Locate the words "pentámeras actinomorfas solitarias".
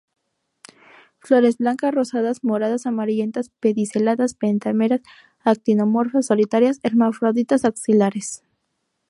4.33-6.79